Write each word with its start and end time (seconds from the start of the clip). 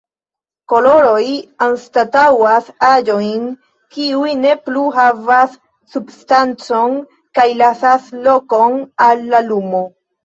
Koloroj 0.71 1.25
anstataŭas 1.65 2.71
aĵojn, 2.87 3.45
kiuj 3.97 4.33
ne 4.39 4.55
plu 4.69 4.87
havas 4.97 5.55
substancon 5.93 6.97
kaj 7.41 7.47
lasas 7.63 8.11
lokon 8.29 8.81
al 9.11 9.27
la 9.37 9.47
lumo. 9.53 9.89